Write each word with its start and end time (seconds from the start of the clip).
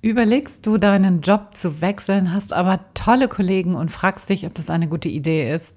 Überlegst 0.00 0.64
du 0.64 0.78
deinen 0.78 1.22
Job 1.22 1.54
zu 1.54 1.80
wechseln, 1.80 2.32
hast 2.32 2.52
aber 2.52 2.78
tolle 2.94 3.26
Kollegen 3.26 3.74
und 3.74 3.90
fragst 3.90 4.28
dich, 4.28 4.46
ob 4.46 4.54
das 4.54 4.70
eine 4.70 4.86
gute 4.86 5.08
Idee 5.08 5.52
ist? 5.52 5.74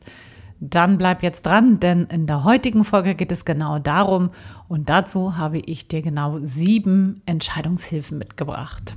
Dann 0.60 1.00
bleib 1.00 1.24
jetzt 1.24 1.48
dran, 1.48 1.80
denn 1.80 2.06
in 2.06 2.28
der 2.28 2.44
heutigen 2.44 2.86
Folge 2.86 3.16
geht 3.16 3.32
es 3.32 3.46
genau 3.46 3.80
darum 3.80 4.30
und 4.68 4.90
dazu 4.90 5.38
habe 5.38 5.58
ich 5.58 5.88
dir 5.88 6.04
genau 6.04 6.38
sieben 6.44 7.20
Entscheidungshilfen 7.26 8.20
mitgebracht. 8.20 8.96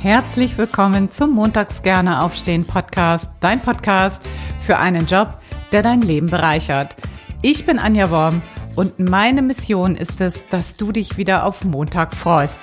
Herzlich 0.00 0.58
willkommen 0.58 1.12
zum 1.12 1.30
Montags 1.30 1.84
gerne 1.84 2.24
aufstehen 2.24 2.64
Podcast, 2.64 3.30
dein 3.38 3.62
Podcast 3.62 4.20
für 4.60 4.78
einen 4.78 5.06
Job, 5.06 5.38
der 5.70 5.84
dein 5.84 6.00
Leben 6.00 6.26
bereichert. 6.26 6.96
Ich 7.42 7.64
bin 7.64 7.78
Anja 7.78 8.10
Worm 8.10 8.42
und 8.74 8.98
meine 8.98 9.42
Mission 9.42 9.96
ist 9.96 10.20
es, 10.20 10.46
dass 10.48 10.76
du 10.76 10.92
dich 10.92 11.16
wieder 11.16 11.44
auf 11.44 11.64
Montag 11.64 12.14
freust. 12.14 12.58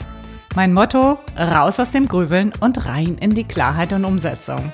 Mein 0.56 0.74
Motto, 0.74 1.20
raus 1.38 1.80
aus 1.80 1.92
dem 1.92 2.08
Grübeln 2.08 2.52
und 2.60 2.86
rein 2.86 3.18
in 3.20 3.36
die 3.36 3.44
Klarheit 3.44 3.94
und 3.94 4.04
Umsetzung. 4.04 4.74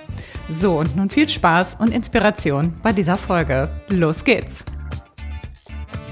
So, 0.49 0.79
und 0.79 0.95
nun 0.95 1.09
viel 1.09 1.27
Spaß 1.27 1.75
und 1.79 1.93
Inspiration 1.93 2.73
bei 2.81 2.93
dieser 2.93 3.17
Folge. 3.17 3.69
Los 3.89 4.23
geht's! 4.23 4.63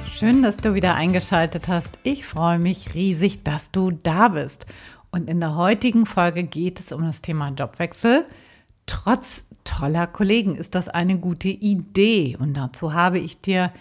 Schön, 0.06 0.44
dass 0.44 0.58
du 0.58 0.74
wieder 0.74 0.96
eingeschaltet 0.96 1.70
hast. 1.70 1.98
Ich 2.04 2.26
freue 2.26 2.60
mich 2.60 2.94
riesig, 2.94 3.44
dass 3.44 3.72
du 3.72 3.92
da 3.92 4.28
bist. 4.28 4.66
Und 5.12 5.30
in 5.30 5.40
der 5.40 5.56
heutigen 5.56 6.06
Folge 6.06 6.44
geht 6.44 6.80
es 6.80 6.92
um 6.92 7.02
das 7.02 7.22
Thema 7.22 7.50
Jobwechsel. 7.50 8.26
Trotz 8.86 9.46
toller 9.64 10.08
Kollegen 10.08 10.56
ist 10.56 10.76
das 10.76 10.90
eine 10.90 11.18
gute 11.18 11.50
Idee. 11.50 12.38
Und 12.38 12.56
dazu 12.56 12.94
habe 12.94 13.20
ich 13.20 13.42
dir 13.42 13.72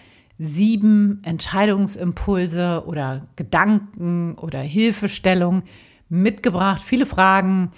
sieben 0.42 1.22
Entscheidungsimpulse 1.24 2.84
oder 2.86 3.26
Gedanken 3.36 4.34
oder 4.34 4.60
Hilfestellungen 4.60 5.62
mitgebracht, 6.08 6.82
viele 6.82 7.06
Fragen, 7.06 7.72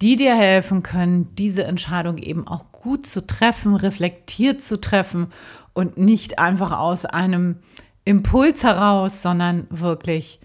die 0.00 0.16
dir 0.16 0.36
helfen 0.36 0.82
können, 0.82 1.34
diese 1.34 1.64
Entscheidung 1.64 2.18
eben 2.18 2.46
auch 2.46 2.72
gut 2.72 3.06
zu 3.06 3.26
treffen, 3.26 3.74
reflektiert 3.74 4.62
zu 4.62 4.80
treffen 4.80 5.28
und 5.74 5.98
nicht 5.98 6.38
einfach 6.38 6.78
aus 6.78 7.04
einem 7.04 7.56
Impuls 8.04 8.64
heraus, 8.64 9.22
sondern 9.22 9.66
wirklich 9.70 10.40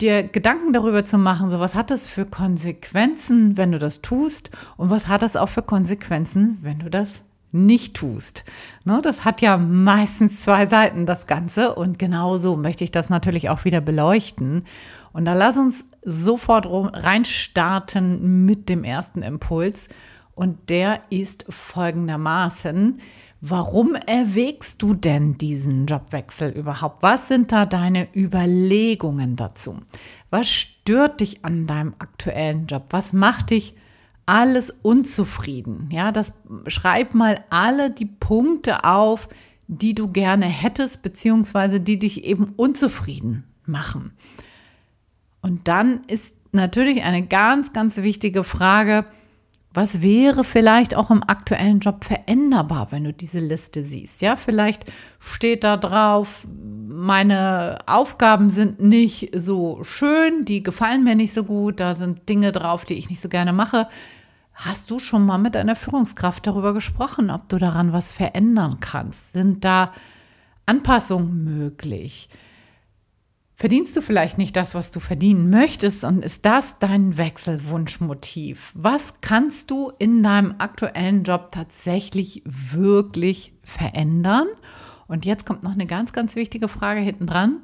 dir 0.00 0.22
Gedanken 0.22 0.72
darüber 0.72 1.04
zu 1.04 1.18
machen, 1.18 1.48
so 1.48 1.60
was 1.60 1.74
hat 1.74 1.90
das 1.90 2.08
für 2.08 2.26
Konsequenzen, 2.26 3.56
wenn 3.56 3.72
du 3.72 3.78
das 3.78 4.02
tust 4.02 4.50
und 4.76 4.90
was 4.90 5.08
hat 5.08 5.22
das 5.22 5.36
auch 5.36 5.48
für 5.48 5.62
Konsequenzen, 5.62 6.58
wenn 6.62 6.78
du 6.78 6.90
das 6.90 7.22
nicht 7.52 7.94
tust. 7.94 8.44
Ne, 8.84 9.00
das 9.02 9.24
hat 9.24 9.40
ja 9.40 9.56
meistens 9.56 10.40
zwei 10.40 10.66
Seiten, 10.66 11.06
das 11.06 11.26
Ganze. 11.26 11.74
Und 11.74 11.98
genauso 11.98 12.56
möchte 12.56 12.84
ich 12.84 12.90
das 12.90 13.10
natürlich 13.10 13.48
auch 13.48 13.64
wieder 13.64 13.80
beleuchten. 13.80 14.64
Und 15.12 15.24
da 15.24 15.34
lass 15.34 15.56
uns 15.56 15.84
sofort 16.02 16.66
reinstarten 16.66 18.44
mit 18.46 18.68
dem 18.68 18.84
ersten 18.84 19.22
Impuls. 19.22 19.88
Und 20.34 20.70
der 20.70 21.00
ist 21.10 21.46
folgendermaßen. 21.48 22.98
Warum 23.42 23.94
erwägst 23.94 24.82
du 24.82 24.92
denn 24.92 25.38
diesen 25.38 25.86
Jobwechsel 25.86 26.50
überhaupt? 26.50 27.02
Was 27.02 27.28
sind 27.28 27.52
da 27.52 27.64
deine 27.64 28.06
Überlegungen 28.14 29.34
dazu? 29.34 29.78
Was 30.28 30.48
stört 30.50 31.20
dich 31.20 31.42
an 31.42 31.66
deinem 31.66 31.94
aktuellen 31.98 32.66
Job? 32.66 32.84
Was 32.90 33.14
macht 33.14 33.50
dich 33.50 33.74
alles 34.30 34.72
unzufrieden. 34.82 35.88
Ja, 35.90 36.12
das 36.12 36.34
schreib 36.68 37.16
mal 37.16 37.40
alle 37.50 37.90
die 37.90 38.06
Punkte 38.06 38.84
auf, 38.84 39.28
die 39.66 39.92
du 39.92 40.06
gerne 40.06 40.46
hättest, 40.46 41.02
beziehungsweise 41.02 41.80
die 41.80 41.98
dich 41.98 42.22
eben 42.24 42.52
unzufrieden 42.56 43.42
machen. 43.66 44.12
Und 45.42 45.66
dann 45.66 46.02
ist 46.06 46.32
natürlich 46.52 47.02
eine 47.02 47.26
ganz, 47.26 47.72
ganz 47.72 47.96
wichtige 47.96 48.44
Frage, 48.44 49.04
was 49.74 50.00
wäre 50.00 50.44
vielleicht 50.44 50.94
auch 50.94 51.10
im 51.10 51.24
aktuellen 51.24 51.80
Job 51.80 52.04
veränderbar, 52.04 52.92
wenn 52.92 53.02
du 53.02 53.12
diese 53.12 53.40
Liste 53.40 53.82
siehst? 53.82 54.22
Ja, 54.22 54.36
vielleicht 54.36 54.84
steht 55.18 55.64
da 55.64 55.76
drauf, 55.76 56.46
meine 56.88 57.78
Aufgaben 57.86 58.48
sind 58.48 58.80
nicht 58.80 59.30
so 59.34 59.82
schön, 59.82 60.44
die 60.44 60.62
gefallen 60.62 61.02
mir 61.02 61.16
nicht 61.16 61.32
so 61.32 61.42
gut, 61.42 61.80
da 61.80 61.96
sind 61.96 62.28
Dinge 62.28 62.52
drauf, 62.52 62.84
die 62.84 62.94
ich 62.94 63.10
nicht 63.10 63.20
so 63.20 63.28
gerne 63.28 63.52
mache. 63.52 63.88
Hast 64.62 64.90
du 64.90 64.98
schon 64.98 65.24
mal 65.24 65.38
mit 65.38 65.56
einer 65.56 65.74
Führungskraft 65.74 66.46
darüber 66.46 66.74
gesprochen, 66.74 67.30
ob 67.30 67.48
du 67.48 67.56
daran 67.56 67.94
was 67.94 68.12
verändern 68.12 68.76
kannst? 68.78 69.32
Sind 69.32 69.64
da 69.64 69.94
Anpassungen 70.66 71.44
möglich? 71.44 72.28
Verdienst 73.54 73.96
du 73.96 74.02
vielleicht 74.02 74.36
nicht 74.36 74.54
das, 74.56 74.74
was 74.74 74.90
du 74.90 75.00
verdienen 75.00 75.48
möchtest 75.48 76.04
und 76.04 76.22
ist 76.22 76.44
das 76.44 76.78
dein 76.78 77.16
Wechselwunschmotiv? 77.16 78.72
Was 78.74 79.14
kannst 79.22 79.70
du 79.70 79.92
in 79.98 80.22
deinem 80.22 80.56
aktuellen 80.58 81.24
Job 81.24 81.52
tatsächlich 81.52 82.42
wirklich 82.44 83.54
verändern? 83.62 84.46
Und 85.06 85.24
jetzt 85.24 85.46
kommt 85.46 85.62
noch 85.62 85.72
eine 85.72 85.86
ganz, 85.86 86.12
ganz 86.12 86.36
wichtige 86.36 86.68
Frage 86.68 87.00
hinten 87.00 87.26
dran. 87.26 87.62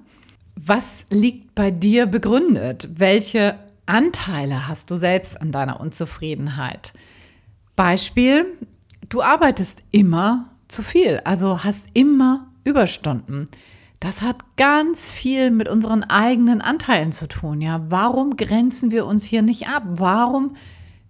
Was 0.54 1.04
liegt 1.10 1.54
bei 1.54 1.70
dir 1.70 2.06
begründet? 2.06 2.88
Welche 2.94 3.58
Anteile 3.86 4.68
hast 4.68 4.90
du 4.90 4.96
selbst 4.96 5.40
an 5.40 5.52
deiner 5.52 5.80
Unzufriedenheit? 5.80 6.92
Beispiel, 7.76 8.46
du 9.08 9.22
arbeitest 9.22 9.82
immer 9.90 10.50
zu 10.68 10.82
viel, 10.82 11.20
also 11.24 11.62
hast 11.64 11.88
immer 11.94 12.48
Überstunden. 12.64 13.48
Das 14.00 14.22
hat 14.22 14.38
ganz 14.56 15.10
viel 15.10 15.50
mit 15.50 15.68
unseren 15.68 16.02
eigenen 16.02 16.60
Anteilen 16.60 17.12
zu 17.12 17.28
tun. 17.28 17.60
Ja, 17.60 17.80
warum 17.88 18.36
grenzen 18.36 18.90
wir 18.90 19.06
uns 19.06 19.24
hier 19.24 19.42
nicht 19.42 19.68
ab? 19.68 19.84
Warum 19.86 20.56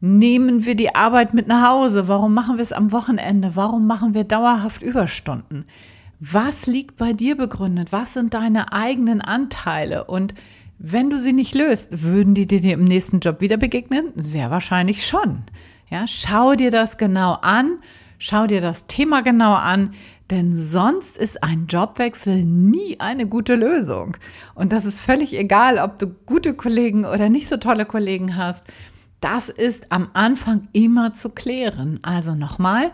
nehmen 0.00 0.64
wir 0.66 0.76
die 0.76 0.94
Arbeit 0.94 1.34
mit 1.34 1.48
nach 1.48 1.68
Hause? 1.68 2.08
Warum 2.08 2.34
machen 2.34 2.56
wir 2.56 2.62
es 2.62 2.72
am 2.72 2.92
Wochenende? 2.92 3.56
Warum 3.56 3.86
machen 3.86 4.14
wir 4.14 4.24
dauerhaft 4.24 4.82
Überstunden? 4.82 5.64
Was 6.20 6.66
liegt 6.66 6.96
bei 6.96 7.12
dir 7.12 7.36
begründet? 7.36 7.92
Was 7.92 8.12
sind 8.12 8.34
deine 8.34 8.72
eigenen 8.72 9.20
Anteile? 9.20 10.04
Und 10.04 10.34
wenn 10.78 11.10
du 11.10 11.18
sie 11.18 11.32
nicht 11.32 11.54
löst, 11.54 12.02
würden 12.02 12.34
die 12.34 12.46
dir 12.46 12.74
im 12.74 12.84
nächsten 12.84 13.20
Job 13.20 13.40
wieder 13.40 13.56
begegnen? 13.56 14.12
Sehr 14.14 14.50
wahrscheinlich 14.50 15.06
schon. 15.06 15.44
Ja, 15.88 16.06
schau 16.06 16.54
dir 16.54 16.70
das 16.70 16.98
genau 16.98 17.34
an, 17.34 17.78
schau 18.18 18.46
dir 18.46 18.60
das 18.60 18.86
Thema 18.86 19.22
genau 19.22 19.54
an, 19.54 19.92
denn 20.30 20.56
sonst 20.56 21.16
ist 21.16 21.42
ein 21.44 21.66
Jobwechsel 21.68 22.44
nie 22.44 22.98
eine 22.98 23.26
gute 23.26 23.54
Lösung. 23.54 24.16
Und 24.54 24.72
das 24.72 24.84
ist 24.84 25.00
völlig 25.00 25.38
egal, 25.38 25.78
ob 25.78 25.98
du 25.98 26.08
gute 26.08 26.54
Kollegen 26.54 27.04
oder 27.04 27.28
nicht 27.28 27.48
so 27.48 27.56
tolle 27.56 27.86
Kollegen 27.86 28.36
hast. 28.36 28.66
Das 29.20 29.48
ist 29.48 29.92
am 29.92 30.10
Anfang 30.14 30.68
immer 30.72 31.12
zu 31.12 31.30
klären. 31.30 32.00
Also 32.02 32.34
nochmal, 32.34 32.90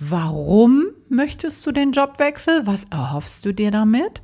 warum 0.00 0.86
möchtest 1.08 1.64
du 1.66 1.72
den 1.72 1.92
Jobwechsel? 1.92 2.66
Was 2.66 2.84
erhoffst 2.90 3.44
du 3.46 3.54
dir 3.54 3.70
damit? 3.70 4.22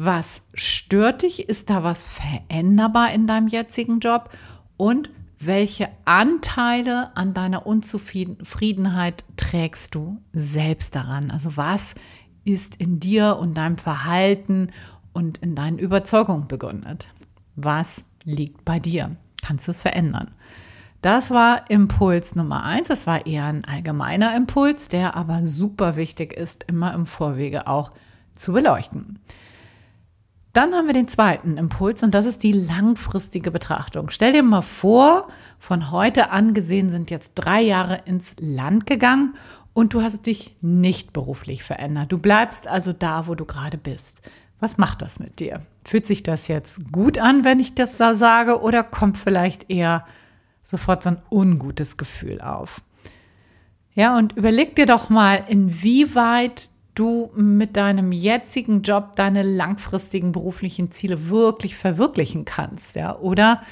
Was 0.00 0.42
stört 0.54 1.22
dich? 1.22 1.48
Ist 1.48 1.70
da 1.70 1.82
was 1.82 2.06
veränderbar 2.06 3.10
in 3.10 3.26
deinem 3.26 3.48
jetzigen 3.48 3.98
Job? 3.98 4.30
Und 4.76 5.10
welche 5.40 5.88
Anteile 6.04 7.16
an 7.16 7.34
deiner 7.34 7.66
Unzufriedenheit 7.66 9.24
trägst 9.36 9.96
du 9.96 10.22
selbst 10.32 10.94
daran? 10.94 11.32
Also 11.32 11.56
was 11.56 11.96
ist 12.44 12.76
in 12.76 13.00
dir 13.00 13.38
und 13.40 13.58
deinem 13.58 13.76
Verhalten 13.76 14.70
und 15.14 15.38
in 15.38 15.56
deinen 15.56 15.80
Überzeugungen 15.80 16.46
begründet? 16.46 17.08
Was 17.56 18.04
liegt 18.22 18.64
bei 18.64 18.78
dir? 18.78 19.16
Kannst 19.42 19.66
du 19.66 19.72
es 19.72 19.82
verändern? 19.82 20.30
Das 21.02 21.32
war 21.32 21.68
Impuls 21.72 22.36
Nummer 22.36 22.62
eins. 22.62 22.86
Das 22.86 23.08
war 23.08 23.26
eher 23.26 23.46
ein 23.46 23.64
allgemeiner 23.64 24.36
Impuls, 24.36 24.86
der 24.86 25.16
aber 25.16 25.44
super 25.44 25.96
wichtig 25.96 26.34
ist, 26.34 26.62
immer 26.68 26.94
im 26.94 27.04
Vorwege 27.04 27.66
auch 27.66 27.90
zu 28.32 28.52
beleuchten. 28.52 29.18
Dann 30.58 30.74
haben 30.74 30.88
wir 30.88 30.92
den 30.92 31.06
zweiten 31.06 31.56
Impuls 31.56 32.02
und 32.02 32.14
das 32.14 32.26
ist 32.26 32.42
die 32.42 32.50
langfristige 32.50 33.52
Betrachtung. 33.52 34.10
Stell 34.10 34.32
dir 34.32 34.42
mal 34.42 34.62
vor, 34.62 35.28
von 35.60 35.92
heute 35.92 36.32
an 36.32 36.52
gesehen 36.52 36.90
sind 36.90 37.12
jetzt 37.12 37.30
drei 37.36 37.62
Jahre 37.62 37.98
ins 38.06 38.34
Land 38.40 38.84
gegangen 38.84 39.36
und 39.72 39.94
du 39.94 40.02
hast 40.02 40.26
dich 40.26 40.56
nicht 40.60 41.12
beruflich 41.12 41.62
verändert. 41.62 42.10
Du 42.10 42.18
bleibst 42.18 42.66
also 42.66 42.92
da, 42.92 43.28
wo 43.28 43.36
du 43.36 43.44
gerade 43.44 43.78
bist. 43.78 44.20
Was 44.58 44.78
macht 44.78 45.00
das 45.00 45.20
mit 45.20 45.38
dir? 45.38 45.64
Fühlt 45.84 46.08
sich 46.08 46.24
das 46.24 46.48
jetzt 46.48 46.90
gut 46.90 47.18
an, 47.18 47.44
wenn 47.44 47.60
ich 47.60 47.76
das 47.76 47.96
da 47.96 48.16
sage, 48.16 48.60
oder 48.60 48.82
kommt 48.82 49.16
vielleicht 49.16 49.70
eher 49.70 50.06
sofort 50.64 51.04
so 51.04 51.10
ein 51.10 51.22
ungutes 51.30 51.96
Gefühl 51.96 52.40
auf? 52.40 52.82
Ja, 53.94 54.18
und 54.18 54.32
überleg 54.32 54.74
dir 54.74 54.86
doch 54.86 55.08
mal, 55.08 55.44
inwieweit 55.46 56.70
du 56.98 57.30
mit 57.34 57.76
deinem 57.76 58.12
jetzigen 58.12 58.82
Job 58.82 59.16
deine 59.16 59.42
langfristigen 59.42 60.32
beruflichen 60.32 60.90
Ziele 60.90 61.28
wirklich 61.28 61.76
verwirklichen 61.76 62.44
kannst, 62.44 62.96
ja, 62.96 63.16
oder 63.18 63.62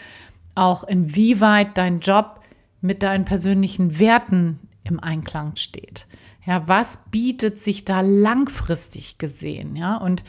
auch 0.54 0.84
inwieweit 0.84 1.76
dein 1.76 1.98
Job 1.98 2.40
mit 2.80 3.02
deinen 3.02 3.24
persönlichen 3.24 3.98
Werten 3.98 4.60
im 4.84 5.00
Einklang 5.00 5.56
steht. 5.56 6.06
Ja, 6.46 6.68
was 6.68 7.00
bietet 7.10 7.62
sich 7.62 7.84
da 7.84 8.00
langfristig 8.00 9.18
gesehen, 9.18 9.74
ja? 9.76 9.96
Und 9.96 10.22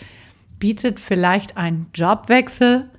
bietet 0.58 1.00
vielleicht 1.00 1.58
ein 1.58 1.88
Jobwechsel 1.94 2.90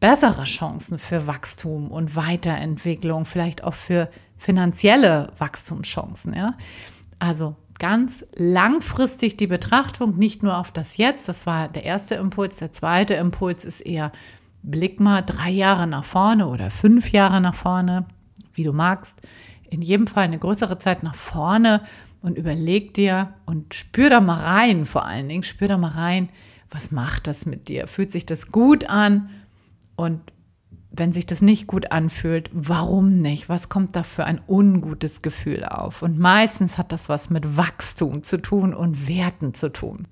bessere 0.00 0.44
Chancen 0.44 0.98
für 0.98 1.26
Wachstum 1.26 1.90
und 1.90 2.14
Weiterentwicklung, 2.14 3.24
vielleicht 3.24 3.64
auch 3.64 3.72
für 3.72 4.10
finanzielle 4.36 5.32
Wachstumschancen. 5.38 6.34
Ja? 6.34 6.58
Also 7.18 7.56
ganz 7.78 8.24
langfristig 8.36 9.36
die 9.36 9.46
Betrachtung, 9.46 10.16
nicht 10.16 10.42
nur 10.42 10.58
auf 10.58 10.70
das 10.72 10.96
Jetzt, 10.96 11.28
das 11.28 11.46
war 11.46 11.68
der 11.68 11.84
erste 11.84 12.14
Impuls. 12.14 12.56
Der 12.58 12.72
zweite 12.72 13.14
Impuls 13.14 13.64
ist 13.64 13.80
eher, 13.80 14.12
blick 14.62 15.00
mal 15.00 15.22
drei 15.22 15.50
Jahre 15.50 15.86
nach 15.86 16.04
vorne 16.04 16.48
oder 16.48 16.70
fünf 16.70 17.10
Jahre 17.12 17.40
nach 17.40 17.54
vorne, 17.54 18.06
wie 18.54 18.64
du 18.64 18.72
magst. 18.72 19.20
In 19.68 19.82
jedem 19.82 20.06
Fall 20.06 20.24
eine 20.24 20.38
größere 20.38 20.78
Zeit 20.78 21.02
nach 21.02 21.14
vorne 21.14 21.82
und 22.22 22.38
überleg 22.38 22.94
dir 22.94 23.34
und 23.44 23.74
spür 23.74 24.08
da 24.08 24.20
mal 24.20 24.40
rein, 24.40 24.86
vor 24.86 25.04
allen 25.04 25.28
Dingen, 25.28 25.42
spür 25.42 25.68
da 25.68 25.76
mal 25.76 25.90
rein, 25.90 26.30
was 26.70 26.90
macht 26.90 27.26
das 27.26 27.46
mit 27.46 27.68
dir? 27.68 27.86
Fühlt 27.86 28.10
sich 28.10 28.26
das 28.26 28.50
gut 28.50 28.88
an? 28.88 29.30
Und 29.96 30.20
wenn 30.96 31.12
sich 31.12 31.26
das 31.26 31.42
nicht 31.42 31.66
gut 31.66 31.92
anfühlt, 31.92 32.50
warum 32.52 33.16
nicht? 33.16 33.48
Was 33.48 33.68
kommt 33.68 33.96
da 33.96 34.02
für 34.02 34.24
ein 34.24 34.40
ungutes 34.46 35.22
Gefühl 35.22 35.64
auf? 35.64 36.02
Und 36.02 36.18
meistens 36.18 36.78
hat 36.78 36.92
das 36.92 37.08
was 37.08 37.30
mit 37.30 37.56
Wachstum 37.56 38.22
zu 38.22 38.40
tun 38.40 38.74
und 38.74 39.08
Werten 39.08 39.54
zu 39.54 39.72
tun. 39.72 40.06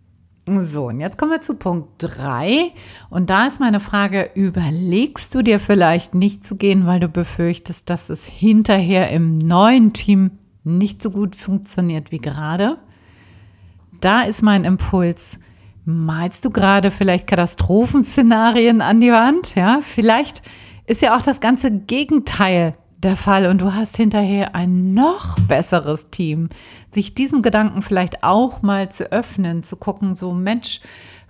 So, 0.47 0.89
und 0.89 0.99
jetzt 0.99 1.19
kommen 1.19 1.31
wir 1.31 1.41
zu 1.41 1.55
Punkt 1.55 1.89
3. 1.99 2.73
Und 3.11 3.31
da 3.31 3.47
ist 3.47 3.61
meine 3.61 3.79
Frage, 3.79 4.31
überlegst 4.35 5.33
du 5.37 5.43
dir 5.43 5.61
vielleicht 5.61 6.17
nicht 6.17 6.45
zu 6.45 6.57
gehen, 6.57 6.85
weil 6.85 6.99
du 6.99 7.09
befürchtest, 7.09 7.89
dass 7.89 8.11
es 8.11 8.25
hinterher 8.27 9.11
im 9.11 9.39
neuen 9.39 9.93
Team 9.93 10.33
nicht 10.65 11.01
so 11.01 11.11
gut 11.11 11.37
funktioniert 11.37 12.11
wie 12.11 12.19
gerade? 12.19 12.79
Da 14.01 14.23
ist 14.23 14.43
mein 14.43 14.65
Impuls, 14.65 15.39
malst 15.85 16.45
du 16.45 16.51
gerade 16.51 16.91
vielleicht 16.91 17.29
Katastrophenszenarien 17.29 18.81
an 18.81 18.99
die 18.99 19.13
Wand? 19.13 19.55
Ja, 19.55 19.79
vielleicht 19.81 20.43
ist 20.87 21.03
ja 21.03 21.17
auch 21.17 21.23
das 21.23 21.41
ganze 21.41 21.71
Gegenteil 21.71 22.75
der 23.03 23.17
Fall 23.17 23.47
und 23.47 23.61
du 23.61 23.75
hast 23.75 23.97
hinterher 23.97 24.55
ein 24.55 24.95
noch 24.95 25.37
besseres 25.41 26.11
Team. 26.11 26.49
Sich 26.91 27.15
diesen 27.15 27.43
Gedanken 27.43 27.83
vielleicht 27.83 28.23
auch 28.23 28.63
mal 28.63 28.91
zu 28.91 29.11
öffnen, 29.11 29.65
zu 29.65 29.77
gucken, 29.77 30.15
so 30.15 30.33
Mensch, 30.33 30.81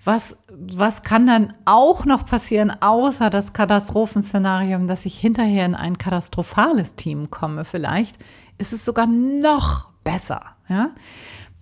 was, 0.05 0.37
was 0.51 1.03
kann 1.03 1.27
dann 1.27 1.53
auch 1.65 2.05
noch 2.05 2.27
passieren, 2.27 2.73
außer 2.83 3.31
das 3.31 3.53
Katastrophenszenario, 3.53 4.79
dass 4.87 5.07
ich 5.07 5.19
hinterher 5.19 5.65
in 5.65 5.75
ein 5.75 5.97
katastrophales 5.97 6.95
Team 6.97 7.31
komme 7.31 7.65
vielleicht, 7.65 8.19
ist 8.59 8.73
es 8.73 8.85
sogar 8.85 9.07
noch 9.07 9.89
besser, 10.05 10.43
ja? 10.69 10.91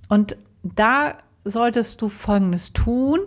Und 0.09 0.37
da 0.63 1.15
solltest 1.45 2.03
du 2.03 2.09
Folgendes 2.09 2.73
tun. 2.73 3.21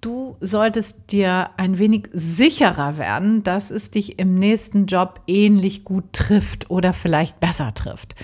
Du 0.00 0.36
solltest 0.40 1.10
dir 1.10 1.50
ein 1.56 1.78
wenig 1.78 2.08
sicherer 2.12 2.98
werden, 2.98 3.42
dass 3.42 3.72
es 3.72 3.90
dich 3.90 4.18
im 4.20 4.34
nächsten 4.34 4.86
Job 4.86 5.20
ähnlich 5.26 5.84
gut 5.84 6.12
trifft 6.12 6.70
oder 6.70 6.92
vielleicht 6.92 7.40
besser 7.40 7.74
trifft. 7.74 8.14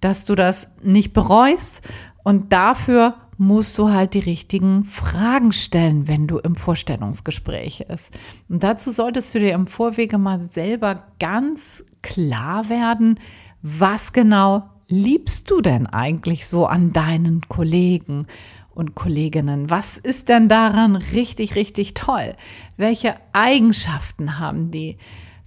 Dass 0.00 0.26
du 0.26 0.34
das 0.34 0.68
nicht 0.82 1.14
bereust 1.14 1.88
und 2.22 2.52
dafür 2.52 3.14
musst 3.38 3.78
du 3.78 3.90
halt 3.90 4.12
die 4.12 4.20
richtigen 4.20 4.84
Fragen 4.84 5.52
stellen, 5.52 6.06
wenn 6.06 6.26
du 6.26 6.38
im 6.38 6.54
Vorstellungsgespräch 6.54 7.86
bist. 7.88 8.18
Und 8.50 8.62
dazu 8.62 8.90
solltest 8.90 9.34
du 9.34 9.38
dir 9.38 9.54
im 9.54 9.66
Vorwege 9.66 10.18
mal 10.18 10.48
selber 10.52 11.06
ganz 11.18 11.82
klar 12.02 12.68
werden, 12.68 13.18
was 13.62 14.12
genau 14.12 14.64
liebst 14.86 15.50
du 15.50 15.60
denn 15.60 15.86
eigentlich 15.86 16.46
so 16.46 16.66
an 16.66 16.92
deinen 16.92 17.40
Kollegen? 17.48 18.26
Und 18.74 18.94
Kolleginnen? 18.94 19.70
Was 19.70 19.96
ist 19.98 20.28
denn 20.28 20.48
daran 20.48 20.96
richtig, 20.96 21.54
richtig 21.54 21.94
toll? 21.94 22.34
Welche 22.76 23.16
Eigenschaften 23.32 24.38
haben 24.38 24.70
die? 24.70 24.96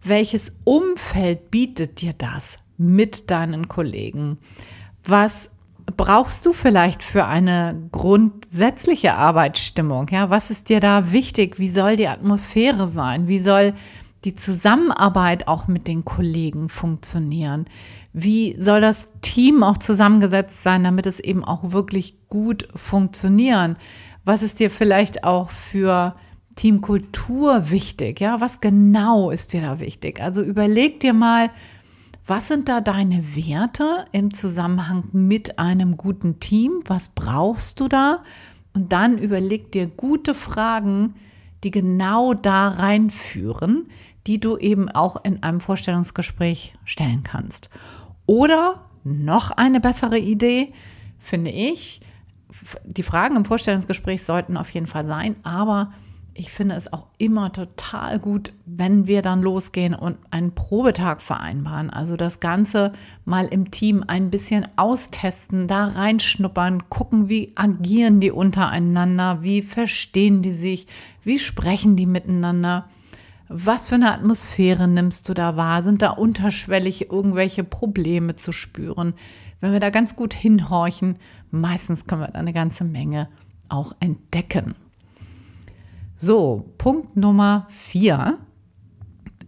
Welches 0.04 0.54
Umfeld 0.64 1.50
bietet 1.52 2.02
dir 2.02 2.14
das 2.14 2.58
mit 2.78 3.32
deinen 3.32 3.68
Kollegen? 3.68 4.38
Was 5.04 5.50
brauchst 5.98 6.46
du 6.46 6.54
vielleicht 6.54 7.04
für 7.04 7.26
eine 7.26 7.90
grundsätzliche 7.92 9.16
Arbeitsstimmung? 9.16 10.08
Ja, 10.10 10.30
was 10.30 10.50
ist 10.50 10.70
dir 10.70 10.80
da 10.80 11.12
wichtig? 11.12 11.60
Wie 11.60 11.70
soll 11.70 11.96
die 11.96 12.08
Atmosphäre 12.08 12.88
sein? 12.88 13.28
Wie 13.28 13.40
soll 13.40 13.74
die 14.24 14.36
Zusammenarbeit 14.36 15.48
auch 15.48 15.68
mit 15.68 15.88
den 15.88 16.04
Kollegen 16.04 16.70
funktionieren? 16.70 17.66
Wie 18.18 18.56
soll 18.58 18.80
das 18.80 19.08
Team 19.20 19.62
auch 19.62 19.76
zusammengesetzt 19.76 20.64
sein, 20.64 20.86
damit 20.86 21.06
es 21.06 21.20
eben 21.20 21.44
auch 21.44 21.74
wirklich 21.74 22.30
gut 22.30 22.66
funktionieren? 22.74 23.76
Was 24.24 24.42
ist 24.42 24.62
dir 24.62 24.72
vielleicht 24.72 25.26
auch 25.26 25.50
für 25.50 26.16
Teamkultur 26.56 27.72
wichtig? 27.72 28.22
Ja, 28.22 28.40
was 28.40 28.62
genau 28.62 29.32
ist 29.32 29.52
dir 29.52 29.62
da 29.62 29.82
wichtig? 29.82 30.22
Also 30.22 30.42
überleg 30.42 31.02
dir 31.02 31.12
mal, 31.12 31.50
was 32.26 32.48
sind 32.48 32.70
da 32.70 32.80
deine 32.80 33.36
Werte 33.36 34.06
im 34.14 34.34
Zusammenhang 34.34 35.10
mit 35.12 35.60
einem 35.60 35.98
guten 35.98 36.40
Team? 36.40 36.80
Was 36.86 37.10
brauchst 37.10 37.82
du 37.82 37.90
da? 37.90 38.24
Und 38.74 38.94
dann 38.94 39.18
überleg 39.18 39.74
dir 39.74 39.88
gute 39.88 40.34
Fragen, 40.34 41.16
die 41.66 41.72
genau 41.72 42.34
da 42.34 42.70
reinführen, 42.70 43.90
die 44.26 44.40
du 44.40 44.56
eben 44.56 44.88
auch 44.88 45.22
in 45.26 45.44
einem 45.44 45.60
Vorstellungsgespräch 45.60 46.76
stellen 46.86 47.24
kannst. 47.24 47.70
Oder 48.26 48.86
noch 49.04 49.52
eine 49.52 49.80
bessere 49.80 50.18
Idee, 50.18 50.74
finde 51.20 51.52
ich, 51.52 52.02
die 52.86 53.04
Fragen 53.04 53.36
im 53.36 53.46
Vorstellungsgespräch 53.46 54.24
sollten 54.24 54.58
auf 54.58 54.70
jeden 54.70 54.88
Fall 54.88 55.06
sein, 55.06 55.36
aber 55.44 55.92
ich 56.38 56.52
finde 56.52 56.76
es 56.76 56.92
auch 56.92 57.08
immer 57.18 57.54
total 57.54 58.20
gut, 58.20 58.52
wenn 58.66 59.08
wir 59.08 59.22
dann 59.22 59.42
losgehen 59.42 59.94
und 59.96 60.18
einen 60.32 60.54
Probetag 60.54 61.22
vereinbaren. 61.22 61.90
Also 61.90 62.18
das 62.18 62.42
Ganze 62.42 62.92
mal 63.24 63.46
im 63.46 63.72
Team 63.72 64.04
ein 64.06 64.30
bisschen 64.32 64.68
austesten, 64.76 65.70
da 65.70 65.86
reinschnuppern, 65.86 66.90
gucken, 66.90 67.30
wie 67.30 67.54
agieren 67.56 68.20
die 68.20 68.32
untereinander, 68.32 69.44
wie 69.44 69.62
verstehen 69.62 70.42
die 70.42 70.52
sich, 70.52 70.88
wie 71.24 71.40
sprechen 71.40 71.96
die 71.96 72.06
miteinander. 72.06 72.90
Was 73.48 73.88
für 73.88 73.96
eine 73.96 74.12
Atmosphäre 74.12 74.88
nimmst 74.88 75.30
du 75.30 75.34
da 75.34 75.56
wahr? 75.56 75.84
Sind 75.84 76.02
da 76.02 76.12
unterschwellig 76.12 77.12
irgendwelche 77.12 77.64
Probleme 77.64 78.36
zu 78.36 78.52
spüren? 78.52 79.14
Wenn 79.62 79.72
wir 79.72 79.80
da 79.80 79.92
ganz 79.92 80.16
gut 80.16 80.34
hinhorchen, 80.34 81.18
meistens 81.52 82.08
können 82.08 82.22
wir 82.22 82.28
da 82.28 82.40
eine 82.40 82.54
ganze 82.54 82.84
Menge 82.84 83.30
auch 83.70 83.96
entdecken. 84.00 84.76
So, 86.16 86.74
Punkt 86.78 87.16
Nummer 87.16 87.68
vier. 87.70 88.38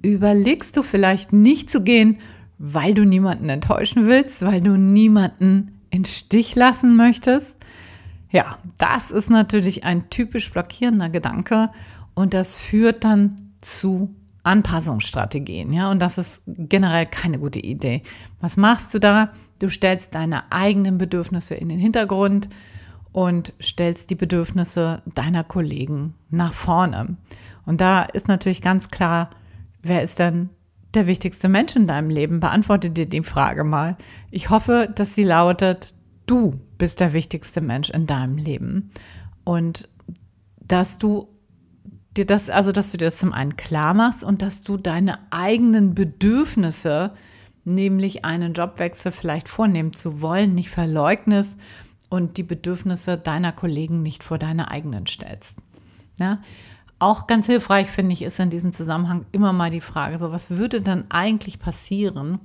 Überlegst 0.03 0.77
du 0.77 0.83
vielleicht 0.83 1.33
nicht 1.33 1.69
zu 1.69 1.81
gehen, 1.81 2.19
weil 2.59 2.93
du 2.93 3.03
niemanden 3.03 3.49
enttäuschen 3.49 4.05
willst, 4.05 4.45
weil 4.45 4.61
du 4.61 4.77
niemanden 4.77 5.79
in 5.89 6.05
Stich 6.05 6.55
lassen 6.55 6.95
möchtest? 6.95 7.55
Ja, 8.29 8.57
das 8.77 9.11
ist 9.11 9.29
natürlich 9.29 9.85
ein 9.85 10.09
typisch 10.09 10.51
blockierender 10.51 11.09
Gedanke 11.09 11.71
und 12.13 12.33
das 12.33 12.59
führt 12.59 13.03
dann 13.03 13.35
zu 13.67 14.15
Anpassungsstrategien. 14.43 15.73
Ja, 15.73 15.91
und 15.91 16.01
das 16.01 16.17
ist 16.17 16.41
generell 16.47 17.05
keine 17.05 17.37
gute 17.37 17.59
Idee. 17.59 18.01
Was 18.39 18.55
machst 18.55 18.93
du 18.93 18.99
da? 18.99 19.33
Du 19.59 19.69
stellst 19.69 20.15
deine 20.15 20.51
eigenen 20.51 20.97
Bedürfnisse 20.97 21.55
in 21.55 21.67
den 21.67 21.79
Hintergrund 21.79 22.47
und 23.11 23.53
stellst 23.61 24.09
die 24.09 24.15
Bedürfnisse 24.15 25.01
deiner 25.05 25.43
Kollegen 25.43 26.13
nach 26.29 26.53
vorne. 26.53 27.17
Und 27.65 27.81
da 27.81 28.03
ist 28.03 28.27
natürlich 28.27 28.61
ganz 28.61 28.89
klar, 28.89 29.31
wer 29.81 30.01
ist 30.01 30.19
denn 30.19 30.49
der 30.93 31.07
wichtigste 31.07 31.49
Mensch 31.49 31.75
in 31.75 31.87
deinem 31.87 32.09
Leben? 32.09 32.39
Beantworte 32.39 32.89
dir 32.89 33.05
die 33.05 33.23
Frage 33.23 33.65
mal. 33.65 33.97
Ich 34.31 34.49
hoffe, 34.49 34.89
dass 34.95 35.13
sie 35.13 35.23
lautet, 35.23 35.93
du 36.25 36.55
bist 36.77 37.01
der 37.01 37.11
wichtigste 37.11 37.59
Mensch 37.59 37.89
in 37.89 38.05
deinem 38.05 38.37
Leben. 38.37 38.91
Und 39.43 39.89
dass 40.61 40.99
du 40.99 41.27
dir 42.17 42.25
das, 42.25 42.49
also 42.49 42.71
dass 42.71 42.91
du 42.91 42.97
dir 42.97 43.05
das 43.05 43.17
zum 43.17 43.33
einen 43.33 43.55
klar 43.55 43.93
machst 43.93 44.23
und 44.23 44.41
dass 44.41 44.61
du 44.61 44.77
deine 44.77 45.19
eigenen 45.31 45.95
Bedürfnisse, 45.95 47.11
nämlich 47.65 48.25
einen 48.25 48.53
Jobwechsel 48.53 49.11
vielleicht 49.11 49.49
vornehmen 49.49 49.93
zu 49.93 50.21
wollen, 50.21 50.55
nicht 50.55 50.69
verleugnest 50.69 51.59
und 52.09 52.37
die 52.37 52.43
Bedürfnisse 52.43 53.17
deiner 53.17 53.51
Kollegen 53.51 54.01
nicht 54.01 54.23
vor 54.23 54.37
deine 54.37 54.71
eigenen 54.71 55.07
stellst. 55.07 55.57
Ja? 56.19 56.39
Auch 56.99 57.27
ganz 57.27 57.45
hilfreich 57.45 57.87
finde 57.87 58.13
ich 58.13 58.23
ist 58.23 58.39
in 58.39 58.49
diesem 58.49 58.71
Zusammenhang 58.71 59.25
immer 59.31 59.53
mal 59.53 59.69
die 59.69 59.81
Frage, 59.81 60.17
so 60.17 60.31
was 60.31 60.51
würde 60.51 60.81
dann 60.81 61.05
eigentlich 61.09 61.59
passieren, 61.59 62.39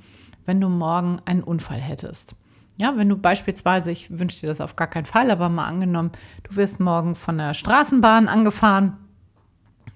wenn 0.44 0.60
du 0.60 0.68
morgen 0.68 1.20
einen 1.24 1.42
Unfall 1.42 1.80
hättest? 1.80 2.34
Ja, 2.80 2.96
wenn 2.96 3.08
du 3.08 3.16
beispielsweise, 3.16 3.90
ich 3.90 4.18
wünsche 4.18 4.40
dir 4.40 4.48
das 4.48 4.60
auf 4.60 4.76
gar 4.76 4.88
keinen 4.88 5.04
Fall, 5.04 5.30
aber 5.30 5.48
mal 5.48 5.66
angenommen, 5.66 6.10
du 6.42 6.56
wirst 6.56 6.80
morgen 6.80 7.14
von 7.14 7.38
der 7.38 7.54
Straßenbahn 7.54 8.28
angefahren 8.28 8.96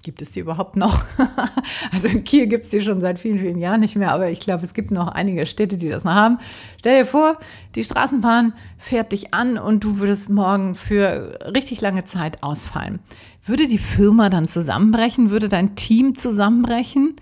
Gibt 0.06 0.22
es 0.22 0.30
die 0.30 0.38
überhaupt 0.38 0.76
noch? 0.76 1.04
also 1.92 2.06
in 2.06 2.22
Kiel 2.22 2.46
gibt 2.46 2.62
es 2.62 2.70
die 2.70 2.80
schon 2.80 3.00
seit 3.00 3.18
vielen, 3.18 3.40
vielen 3.40 3.58
Jahren 3.58 3.80
nicht 3.80 3.96
mehr, 3.96 4.12
aber 4.12 4.30
ich 4.30 4.38
glaube, 4.38 4.64
es 4.64 4.72
gibt 4.72 4.92
noch 4.92 5.08
einige 5.08 5.46
Städte, 5.46 5.76
die 5.76 5.88
das 5.88 6.04
noch 6.04 6.14
haben. 6.14 6.38
Stell 6.78 7.00
dir 7.00 7.04
vor, 7.04 7.40
die 7.74 7.82
Straßenbahn 7.82 8.52
fährt 8.78 9.10
dich 9.10 9.34
an 9.34 9.58
und 9.58 9.82
du 9.82 9.98
würdest 9.98 10.30
morgen 10.30 10.76
für 10.76 11.40
richtig 11.52 11.80
lange 11.80 12.04
Zeit 12.04 12.44
ausfallen. 12.44 13.00
würde 13.44 13.66
die 13.66 13.78
Firma 13.78 14.30
dann 14.30 14.46
zusammenbrechen? 14.46 15.30
Würde 15.30 15.48
dein 15.48 15.74
Team 15.74 16.16
zusammenbrechen? 16.16 17.16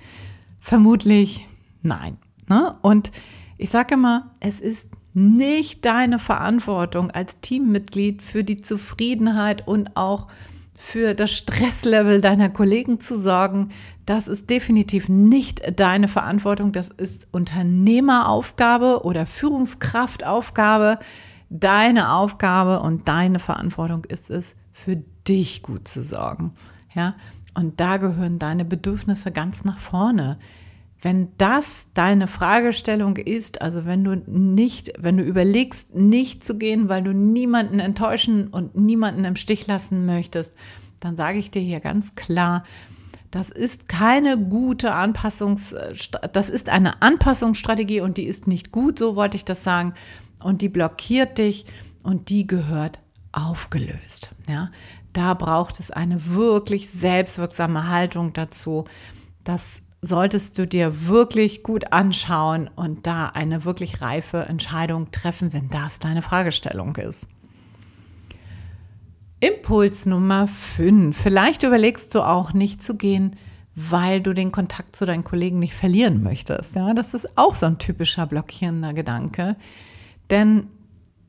Vermutlich 0.61 1.47
nein. 1.81 2.19
Ne? 2.51 2.77
Und 2.83 3.13
ich 3.57 3.71
sage 3.71 3.95
immer, 3.95 4.31
es 4.41 4.61
ist 4.61 4.87
nicht 5.15 5.87
deine 5.87 6.19
Verantwortung 6.19 7.11
als 7.11 7.41
Teammitglied 7.41 8.21
für 8.21 8.45
die 8.45 8.61
Zufriedenheit 8.61 9.67
und 9.67 9.97
auch 9.97 10.29
für 10.79 11.15
das 11.15 11.33
Stresslevel 11.33 12.21
deiner 12.21 12.51
Kollegen 12.51 13.01
zu 13.01 13.19
sorgen. 13.21 13.71
Das 14.07 14.29
ist 14.29 14.51
definitiv 14.51 15.09
nicht 15.09 15.63
deine 15.79 16.09
Verantwortung. 16.09 16.73
Das 16.73 16.89
ist 16.89 17.29
Unternehmeraufgabe 17.33 19.05
oder 19.05 19.27
Führungskraftaufgabe. 19.27 20.99
Deine 21.51 22.13
Aufgabe 22.13 22.81
und 22.81 23.09
deine 23.09 23.39
Verantwortung 23.39 24.05
ist 24.05 24.31
es, 24.31 24.57
für 24.73 24.97
dich 25.29 25.63
gut 25.63 25.87
zu 25.87 26.03
sorgen. 26.03 26.53
Ja, 26.95 27.15
und 27.55 27.81
da 27.81 27.97
gehören 27.97 28.39
deine 28.39 28.65
Bedürfnisse 28.65 29.31
ganz 29.31 29.65
nach 29.65 29.79
vorne. 29.79 30.39
Wenn 31.05 31.29
das 31.37 31.89
deine 31.93 32.27
Fragestellung 32.27 33.19
ist, 33.19 33.61
also 33.61 33.85
wenn 33.85 34.05
du 34.05 34.17
nicht, 34.27 34.95
wenn 34.99 35.19
du 35.19 35.23
überlegst, 35.23 35.95
nicht 35.95 36.43
zu 36.43 36.57
gehen, 36.57 36.89
weil 36.89 37.03
du 37.03 37.13
niemanden 37.13 37.79
enttäuschen 37.79 38.49
und 38.49 38.75
niemanden 38.75 39.27
im 39.27 39.37
Stich 39.37 39.67
lassen 39.67 40.07
möchtest, 40.07 40.55
dann 41.01 41.15
sage 41.15 41.37
ich 41.37 41.51
dir 41.51 41.61
hier 41.61 41.81
ganz 41.81 42.15
klar, 42.15 42.65
das 43.31 43.51
ist 43.51 43.87
keine 43.87 44.39
gute 44.39 44.95
Anpassungs, 44.95 45.75
das 46.33 46.49
ist 46.49 46.71
eine 46.71 47.03
Anpassungsstrategie 47.03 48.01
und 48.01 48.17
die 48.17 48.25
ist 48.25 48.47
nicht 48.47 48.73
gut, 48.73 48.99
so 48.99 49.15
wollte 49.15 49.37
ich 49.37 49.45
das 49.45 49.63
sagen, 49.63 49.93
und 50.43 50.63
die 50.63 50.71
blockiert 50.71 51.37
dich 51.37 51.67
und 52.03 52.31
die 52.31 52.47
gehört 52.47 52.99
aufgelöst. 53.31 54.31
Ja, 54.49 54.71
da 55.13 55.35
braucht 55.35 55.81
es 55.81 55.91
eine 55.91 56.29
wirklich 56.29 56.89
selbstwirksame 56.89 57.91
Haltung 57.91 58.33
dazu. 58.33 58.85
Das 59.43 59.83
solltest 60.05 60.59
du 60.59 60.67
dir 60.67 61.07
wirklich 61.07 61.63
gut 61.63 61.93
anschauen 61.93 62.69
und 62.75 63.07
da 63.07 63.29
eine 63.29 63.65
wirklich 63.65 64.01
reife 64.01 64.39
Entscheidung 64.39 65.11
treffen, 65.11 65.53
wenn 65.53 65.69
das 65.69 65.99
deine 65.99 66.23
Fragestellung 66.23 66.97
ist. 66.97 67.29
Impuls 69.41 70.07
Nummer 70.07 70.49
5. 70.49 71.17
Vielleicht 71.17 71.63
überlegst 71.65 72.15
du 72.15 72.23
auch 72.23 72.53
nicht 72.53 72.83
zu 72.83 72.97
gehen, 72.97 73.37
weil 73.75 74.21
du 74.21 74.33
den 74.33 74.53
Kontakt 74.53 74.97
zu 74.97 75.05
deinen 75.05 75.25
Kollegen 75.25 75.59
nicht 75.59 75.75
verlieren 75.75 76.23
möchtest. 76.23 76.77
Ja, 76.77 76.95
das 76.95 77.13
ist 77.13 77.37
auch 77.37 77.55
so 77.55 77.67
ein 77.67 77.79
typischer 77.79 78.27
blockierender 78.27 78.95
Gedanke. 78.95 79.55
Denn 80.31 80.69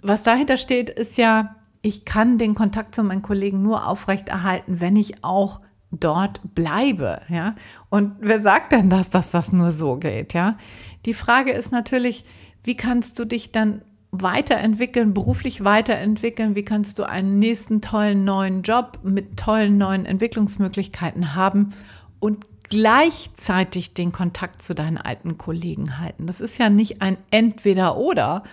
was 0.02 0.24
dahinter 0.24 0.58
steht, 0.58 0.90
ist 0.90 1.18
ja, 1.18 1.56
ich 1.82 2.06
kann 2.06 2.38
den 2.38 2.56
Kontakt 2.56 2.96
zu 2.96 3.04
meinen 3.04 3.22
Kollegen 3.22 3.62
nur 3.62 3.88
aufrechterhalten, 3.88 4.80
wenn 4.80 4.96
ich 4.96 5.24
auch 5.24 5.60
dort 6.00 6.42
bleibe, 6.56 7.22
ja. 7.30 7.56
Und 7.90 8.16
wer 8.20 8.42
sagt 8.42 8.72
denn 8.72 8.90
das, 8.90 9.10
dass 9.10 9.32
das 9.32 9.52
nur 9.52 9.72
so 9.72 9.98
geht, 9.98 10.34
ja? 10.34 10.58
Die 11.06 11.14
Frage 11.14 11.52
ist 11.52 11.72
natürlich, 11.72 12.26
wie 12.64 12.76
kannst 12.76 13.20
du 13.20 13.26
dich 13.26 13.52
dann 13.52 13.82
weiterentwickeln, 14.12 15.14
beruflich 15.14 15.64
weiterentwickeln? 15.64 16.56
Wie 16.56 16.66
kannst 16.66 17.00
du 17.00 17.04
einen 17.04 17.40
nächsten 17.40 17.82
tollen 17.82 18.24
neuen 18.24 18.62
Job 18.62 19.00
mit 19.04 19.38
tollen 19.38 19.78
neuen 19.78 20.06
Entwicklungsmöglichkeiten 20.06 21.36
haben 21.36 21.74
und 22.20 22.46
gleichzeitig 22.64 23.94
den 23.94 24.12
Kontakt 24.12 24.62
zu 24.62 24.74
deinen 24.74 24.98
alten 24.98 25.38
Kollegen 25.38 26.00
halten? 26.00 26.28
Das 26.28 26.42
ist 26.42 26.58
ja 26.58 26.70
nicht 26.70 27.02
ein 27.02 27.18
Entweder-Oder, 27.32 28.44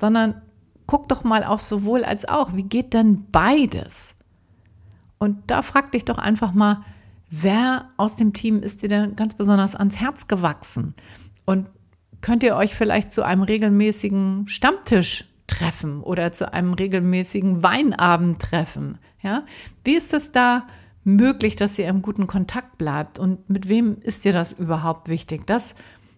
sondern 0.00 0.42
guck 0.86 1.08
doch 1.08 1.24
mal 1.24 1.44
auf 1.44 1.62
sowohl 1.62 2.04
als 2.04 2.28
auch. 2.28 2.54
Wie 2.54 2.62
geht 2.62 2.92
denn 2.92 3.26
beides? 3.30 4.15
Und 5.18 5.38
da 5.46 5.62
frag 5.62 5.92
dich 5.92 6.04
doch 6.04 6.18
einfach 6.18 6.52
mal, 6.52 6.84
wer 7.30 7.90
aus 7.96 8.16
dem 8.16 8.32
Team 8.32 8.62
ist 8.62 8.82
dir 8.82 8.88
denn 8.88 9.16
ganz 9.16 9.34
besonders 9.34 9.74
ans 9.74 9.98
Herz 9.98 10.28
gewachsen? 10.28 10.94
Und 11.44 11.68
könnt 12.20 12.42
ihr 12.42 12.56
euch 12.56 12.74
vielleicht 12.74 13.12
zu 13.12 13.24
einem 13.24 13.42
regelmäßigen 13.42 14.48
Stammtisch 14.48 15.24
treffen 15.46 16.02
oder 16.02 16.32
zu 16.32 16.52
einem 16.52 16.74
regelmäßigen 16.74 17.62
Weinabend 17.62 18.40
treffen? 18.40 18.98
Ja? 19.22 19.44
Wie 19.84 19.94
ist 19.94 20.12
es 20.12 20.32
da 20.32 20.66
möglich, 21.04 21.56
dass 21.56 21.78
ihr 21.78 21.88
im 21.88 22.02
guten 22.02 22.26
Kontakt 22.26 22.78
bleibt? 22.78 23.18
Und 23.18 23.48
mit 23.48 23.68
wem 23.68 23.98
ist 24.02 24.24
dir 24.24 24.32
das 24.32 24.52
überhaupt 24.52 25.08
wichtig? 25.08 25.46
Das 25.46 25.74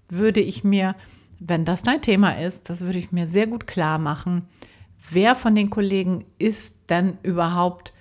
würde 0.09 0.41
ich 0.41 0.65
mir, 0.65 0.95
wenn 1.39 1.65
das 1.65 1.83
dein 1.83 2.03
Thema 2.03 2.33
ist, 2.33 2.71
das 2.71 2.81
würde 2.81 2.99
ich 2.99 3.13
mir 3.13 3.27
sehr 3.27 3.47
gut 3.47 3.67
klar 3.67 3.99
machen. 3.99 4.49
Wer 5.11 5.35
von 5.35 5.55
den 5.55 5.71
Kollegen 5.71 6.25
ist 6.39 6.91
denn 6.91 7.19
überhaupt 7.23 7.93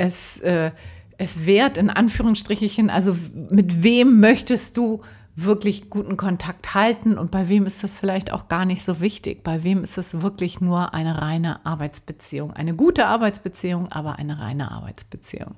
es, 0.00 0.38
äh, 0.40 0.72
es 1.18 1.46
wert, 1.46 1.76
in 1.76 1.90
Anführungsstrichen, 1.90 2.90
also 2.90 3.14
mit 3.50 3.82
wem 3.82 4.20
möchtest 4.20 4.76
du 4.76 5.02
wirklich 5.36 5.90
guten 5.90 6.16
Kontakt 6.16 6.74
halten 6.74 7.16
und 7.16 7.30
bei 7.30 7.48
wem 7.48 7.66
ist 7.66 7.84
das 7.84 7.98
vielleicht 7.98 8.32
auch 8.32 8.48
gar 8.48 8.64
nicht 8.64 8.82
so 8.82 9.00
wichtig? 9.00 9.44
Bei 9.44 9.62
wem 9.62 9.82
ist 9.82 9.96
es 9.96 10.22
wirklich 10.22 10.60
nur 10.60 10.92
eine 10.92 11.20
reine 11.20 11.64
Arbeitsbeziehung? 11.64 12.52
Eine 12.52 12.74
gute 12.74 13.06
Arbeitsbeziehung, 13.06 13.92
aber 13.92 14.18
eine 14.18 14.38
reine 14.38 14.70
Arbeitsbeziehung. 14.70 15.54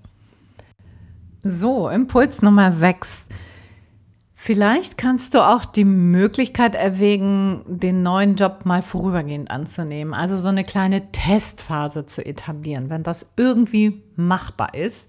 So, 1.43 1.89
Impuls 1.89 2.43
Nummer 2.43 2.71
6. 2.71 3.29
Vielleicht 4.45 4.99
kannst 4.99 5.35
du 5.35 5.47
auch 5.47 5.65
die 5.65 5.85
Möglichkeit 5.85 6.75
erwägen, 6.75 7.63
den 7.65 8.03
neuen 8.03 8.35
Job 8.35 8.63
mal 8.65 8.83
vorübergehend 8.83 9.53
anzunehmen. 9.53 10.15
Also 10.15 10.37
so 10.37 10.49
eine 10.49 10.65
kleine 10.65 11.13
Testphase 11.13 12.07
zu 12.07 12.27
etablieren, 12.27 12.91
wenn 12.91 13.05
das 13.05 13.25
irgendwie 13.37 14.03
machbar 14.17 14.75
ist. 14.75 15.09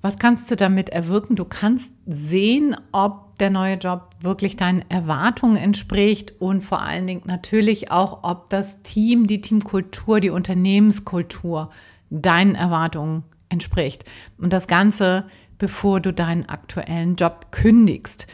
Was 0.00 0.18
kannst 0.18 0.50
du 0.50 0.56
damit 0.56 0.88
erwirken? 0.88 1.36
Du 1.36 1.44
kannst 1.44 1.92
sehen, 2.06 2.74
ob 2.90 3.36
der 3.38 3.50
neue 3.50 3.74
Job 3.74 4.08
wirklich 4.22 4.56
deinen 4.56 4.82
Erwartungen 4.88 5.56
entspricht 5.56 6.40
und 6.40 6.62
vor 6.62 6.80
allen 6.80 7.06
Dingen 7.06 7.24
natürlich 7.26 7.90
auch, 7.90 8.20
ob 8.22 8.48
das 8.48 8.80
Team, 8.80 9.26
die 9.26 9.42
Teamkultur, 9.42 10.20
die 10.20 10.30
Unternehmenskultur 10.30 11.68
deinen 12.08 12.54
Erwartungen 12.54 13.24
entspricht. 13.50 14.06
Und 14.38 14.54
das 14.54 14.66
Ganze 14.66 15.26
bevor 15.58 16.00
du 16.00 16.12
deinen 16.12 16.48
aktuellen 16.48 17.16
Job 17.16 17.48
kündigst. 17.50 18.26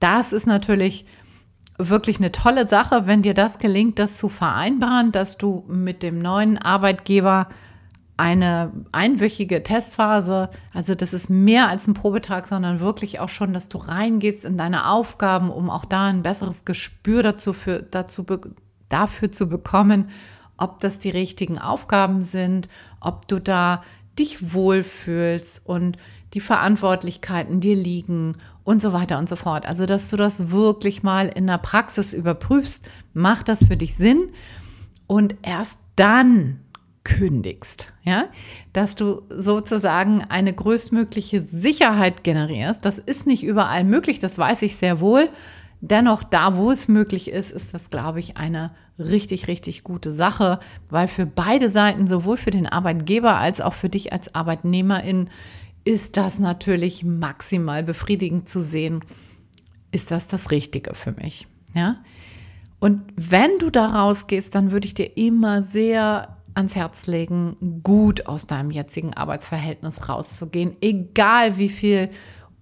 Das 0.00 0.32
ist 0.32 0.46
natürlich 0.46 1.06
wirklich 1.78 2.18
eine 2.18 2.32
tolle 2.32 2.68
Sache, 2.68 3.06
wenn 3.06 3.22
dir 3.22 3.34
das 3.34 3.58
gelingt, 3.58 3.98
das 3.98 4.16
zu 4.16 4.28
vereinbaren, 4.28 5.12
dass 5.12 5.36
du 5.36 5.64
mit 5.68 6.02
dem 6.02 6.18
neuen 6.18 6.58
Arbeitgeber 6.58 7.48
eine 8.16 8.72
einwöchige 8.92 9.62
Testphase, 9.62 10.48
also 10.72 10.94
das 10.94 11.12
ist 11.12 11.28
mehr 11.28 11.68
als 11.68 11.86
ein 11.86 11.92
Probetag, 11.92 12.46
sondern 12.46 12.80
wirklich 12.80 13.20
auch 13.20 13.28
schon, 13.28 13.52
dass 13.52 13.68
du 13.68 13.76
reingehst 13.76 14.46
in 14.46 14.56
deine 14.56 14.88
Aufgaben, 14.88 15.50
um 15.50 15.68
auch 15.68 15.84
da 15.84 16.06
ein 16.06 16.22
besseres 16.22 16.64
Gespür 16.64 17.22
dazu 17.22 17.52
für, 17.52 17.82
dazu, 17.82 18.24
dafür 18.88 19.32
zu 19.32 19.48
bekommen, 19.48 20.08
ob 20.56 20.80
das 20.80 20.98
die 20.98 21.10
richtigen 21.10 21.58
Aufgaben 21.58 22.22
sind, 22.22 22.70
ob 23.00 23.28
du 23.28 23.38
da 23.38 23.82
dich 24.18 24.54
wohlfühlst 24.54 25.62
und 25.64 25.96
die 26.34 26.40
Verantwortlichkeiten 26.40 27.60
dir 27.60 27.76
liegen 27.76 28.36
und 28.64 28.82
so 28.82 28.92
weiter 28.92 29.18
und 29.18 29.28
so 29.28 29.36
fort. 29.36 29.66
Also, 29.66 29.86
dass 29.86 30.10
du 30.10 30.16
das 30.16 30.50
wirklich 30.50 31.02
mal 31.02 31.28
in 31.28 31.46
der 31.46 31.58
Praxis 31.58 32.12
überprüfst, 32.12 32.88
macht 33.14 33.48
das 33.48 33.64
für 33.66 33.76
dich 33.76 33.94
Sinn 33.94 34.30
und 35.06 35.36
erst 35.42 35.78
dann 35.94 36.60
kündigst, 37.04 37.92
ja, 38.02 38.24
dass 38.72 38.96
du 38.96 39.22
sozusagen 39.30 40.22
eine 40.22 40.52
größtmögliche 40.52 41.40
Sicherheit 41.40 42.24
generierst. 42.24 42.84
Das 42.84 42.98
ist 42.98 43.26
nicht 43.26 43.44
überall 43.44 43.84
möglich, 43.84 44.18
das 44.18 44.36
weiß 44.36 44.62
ich 44.62 44.74
sehr 44.74 44.98
wohl. 44.98 45.28
Dennoch, 45.80 46.24
da 46.24 46.56
wo 46.56 46.72
es 46.72 46.88
möglich 46.88 47.30
ist, 47.30 47.52
ist 47.52 47.72
das, 47.72 47.90
glaube 47.90 48.18
ich, 48.18 48.36
eine 48.36 48.72
richtig, 48.98 49.48
richtig 49.48 49.84
gute 49.84 50.12
Sache, 50.12 50.60
weil 50.88 51.08
für 51.08 51.26
beide 51.26 51.70
Seiten, 51.70 52.06
sowohl 52.06 52.36
für 52.36 52.50
den 52.50 52.66
Arbeitgeber 52.66 53.36
als 53.36 53.60
auch 53.60 53.74
für 53.74 53.88
dich 53.88 54.12
als 54.12 54.34
Arbeitnehmerin, 54.34 55.28
ist 55.84 56.16
das 56.16 56.38
natürlich 56.38 57.04
maximal 57.04 57.82
befriedigend 57.82 58.48
zu 58.48 58.60
sehen. 58.60 59.04
Ist 59.92 60.10
das 60.10 60.26
das 60.26 60.50
Richtige 60.50 60.94
für 60.94 61.12
mich? 61.12 61.46
Ja. 61.74 61.98
Und 62.80 63.02
wenn 63.16 63.58
du 63.58 63.70
da 63.70 63.86
rausgehst, 63.86 64.54
dann 64.54 64.70
würde 64.70 64.86
ich 64.86 64.94
dir 64.94 65.16
immer 65.16 65.62
sehr 65.62 66.36
ans 66.54 66.74
Herz 66.74 67.06
legen, 67.06 67.80
gut 67.82 68.26
aus 68.26 68.46
deinem 68.46 68.70
jetzigen 68.70 69.14
Arbeitsverhältnis 69.14 70.08
rauszugehen, 70.08 70.76
egal 70.80 71.58
wie 71.58 71.68
viel 71.68 72.08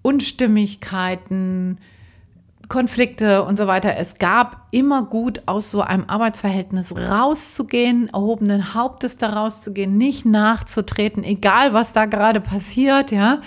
Unstimmigkeiten, 0.02 1.78
Konflikte 2.68 3.44
und 3.44 3.56
so 3.56 3.66
weiter 3.66 3.96
es 3.96 4.18
gab, 4.18 4.68
immer 4.70 5.02
gut 5.02 5.42
aus 5.46 5.70
so 5.70 5.80
einem 5.80 6.04
Arbeitsverhältnis 6.08 6.94
rauszugehen, 6.96 8.08
erhobenen 8.08 8.74
Hauptes 8.74 9.16
da 9.16 9.30
rauszugehen, 9.30 9.96
nicht 9.96 10.24
nachzutreten, 10.24 11.24
egal 11.24 11.72
was 11.72 11.92
da 11.92 12.06
gerade 12.06 12.40
passiert, 12.40 13.10
ja. 13.10 13.40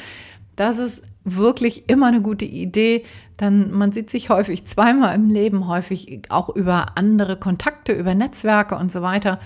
Das 0.56 0.80
ist 0.80 1.04
wirklich 1.24 1.90
immer 1.90 2.08
eine 2.08 2.22
gute 2.22 2.46
Idee, 2.46 3.04
dann 3.38 3.72
man 3.72 3.92
sieht 3.92 4.10
sich 4.10 4.30
häufig 4.30 4.66
zweimal 4.66 5.16
im 5.16 5.30
Leben, 5.30 5.68
häufig 5.68 6.22
auch 6.30 6.50
über 6.50 6.98
andere 6.98 7.38
Kontakte, 7.38 7.94
über 7.94 8.16
Netzwerke 8.16 8.76
und 8.76 8.92
so 8.92 9.02
weiter. 9.02 9.40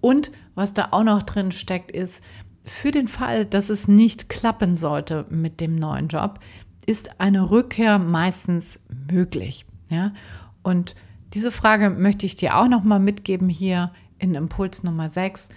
Und 0.00 0.30
was 0.54 0.74
da 0.74 0.88
auch 0.90 1.04
noch 1.04 1.22
drin 1.22 1.52
steckt, 1.52 1.90
ist, 1.90 2.22
für 2.64 2.90
den 2.90 3.08
Fall, 3.08 3.46
dass 3.46 3.70
es 3.70 3.88
nicht 3.88 4.28
klappen 4.28 4.76
sollte 4.76 5.24
mit 5.30 5.60
dem 5.60 5.76
neuen 5.76 6.08
Job, 6.08 6.38
ist 6.88 7.20
eine 7.20 7.50
Rückkehr 7.50 7.98
meistens 7.98 8.80
möglich. 9.10 9.66
Ja? 9.90 10.14
Und 10.62 10.94
diese 11.34 11.50
Frage 11.50 11.90
möchte 11.90 12.24
ich 12.24 12.34
dir 12.34 12.56
auch 12.56 12.66
noch 12.66 12.82
mal 12.82 12.98
mitgeben 12.98 13.50
hier 13.50 13.92
in 14.18 14.34
Impuls 14.34 14.84
Nummer 14.84 15.10
6. 15.10 15.50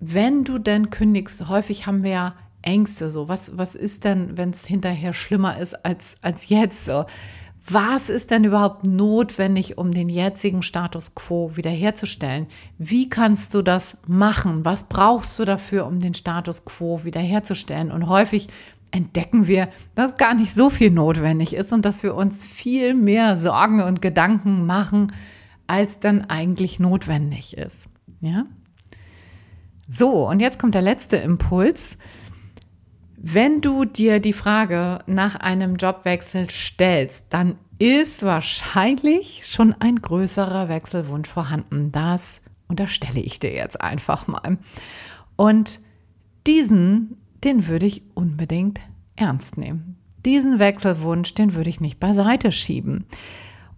Wenn 0.00 0.42
du 0.42 0.58
denn 0.58 0.90
kündigst, 0.90 1.48
häufig 1.48 1.86
haben 1.86 2.02
wir 2.02 2.10
ja 2.10 2.34
Ängste 2.62 3.10
so. 3.10 3.28
Was, 3.28 3.56
was 3.56 3.76
ist 3.76 4.02
denn, 4.02 4.36
wenn 4.36 4.50
es 4.50 4.66
hinterher 4.66 5.12
schlimmer 5.12 5.56
ist 5.56 5.84
als, 5.84 6.16
als 6.20 6.48
jetzt 6.48 6.84
so? 6.84 7.04
Was 7.68 8.10
ist 8.10 8.32
denn 8.32 8.44
überhaupt 8.44 8.86
notwendig, 8.86 9.78
um 9.78 9.92
den 9.92 10.08
jetzigen 10.08 10.62
Status 10.62 11.14
quo 11.14 11.56
wiederherzustellen? 11.56 12.46
Wie 12.78 13.08
kannst 13.08 13.54
du 13.54 13.62
das 13.62 13.96
machen? 14.06 14.64
Was 14.64 14.84
brauchst 14.84 15.38
du 15.38 15.44
dafür, 15.44 15.86
um 15.86 16.00
den 16.00 16.14
Status 16.14 16.64
quo 16.64 17.04
wiederherzustellen? 17.04 17.90
Und 17.90 18.08
häufig 18.08 18.48
entdecken 18.96 19.46
wir, 19.46 19.68
dass 19.94 20.16
gar 20.16 20.34
nicht 20.34 20.54
so 20.54 20.70
viel 20.70 20.90
notwendig 20.90 21.54
ist 21.54 21.72
und 21.72 21.84
dass 21.84 22.02
wir 22.02 22.14
uns 22.14 22.44
viel 22.44 22.94
mehr 22.94 23.36
Sorgen 23.36 23.82
und 23.82 24.00
Gedanken 24.00 24.64
machen, 24.64 25.12
als 25.66 26.00
dann 26.00 26.22
eigentlich 26.30 26.80
notwendig 26.80 27.56
ist. 27.56 27.88
Ja? 28.20 28.46
So, 29.88 30.28
und 30.28 30.40
jetzt 30.40 30.58
kommt 30.58 30.74
der 30.74 30.82
letzte 30.82 31.16
Impuls. 31.16 31.98
Wenn 33.16 33.60
du 33.60 33.84
dir 33.84 34.20
die 34.20 34.32
Frage 34.32 35.00
nach 35.06 35.36
einem 35.36 35.76
Jobwechsel 35.76 36.48
stellst, 36.48 37.24
dann 37.28 37.56
ist 37.78 38.22
wahrscheinlich 38.22 39.46
schon 39.46 39.74
ein 39.78 39.96
größerer 39.96 40.68
Wechselwunsch 40.68 41.28
vorhanden. 41.28 41.92
Das 41.92 42.40
unterstelle 42.68 43.20
ich 43.20 43.38
dir 43.38 43.52
jetzt 43.52 43.80
einfach 43.80 44.26
mal. 44.26 44.58
Und 45.36 45.80
diesen, 46.46 47.18
den 47.44 47.66
würde 47.66 47.86
ich 47.86 48.02
unbedingt 48.14 48.80
ernst 49.16 49.58
nehmen. 49.58 49.96
Diesen 50.24 50.58
Wechselwunsch, 50.58 51.34
den 51.34 51.54
würde 51.54 51.70
ich 51.70 51.80
nicht 51.80 52.00
beiseite 52.00 52.50
schieben. 52.50 53.06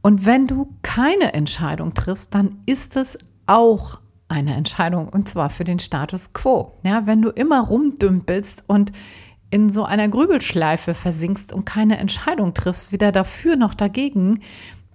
Und 0.00 0.24
wenn 0.24 0.46
du 0.46 0.74
keine 0.82 1.34
Entscheidung 1.34 1.94
triffst, 1.94 2.34
dann 2.34 2.56
ist 2.66 2.96
es 2.96 3.18
auch 3.46 4.00
eine 4.28 4.54
Entscheidung 4.54 5.08
und 5.08 5.28
zwar 5.28 5.50
für 5.50 5.64
den 5.64 5.78
Status 5.78 6.32
quo. 6.32 6.74
Ja, 6.84 7.06
wenn 7.06 7.22
du 7.22 7.30
immer 7.30 7.60
rumdümpelst 7.60 8.64
und 8.66 8.92
in 9.50 9.70
so 9.70 9.84
einer 9.84 10.08
Grübelschleife 10.08 10.94
versinkst 10.94 11.52
und 11.52 11.64
keine 11.64 11.98
Entscheidung 11.98 12.52
triffst, 12.52 12.92
weder 12.92 13.12
dafür 13.12 13.56
noch 13.56 13.74
dagegen, 13.74 14.40